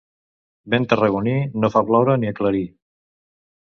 Vent 0.75 0.87
tarragoní, 0.93 1.37
no 1.61 1.71
fa 1.77 1.87
ploure 1.93 2.19
ni 2.25 2.35
aclarir. 2.35 2.67